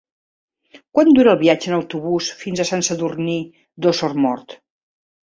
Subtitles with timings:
[0.97, 3.37] Quant dura el viatge en autobús fins a Sant Sadurní
[3.85, 4.57] d'Osormort?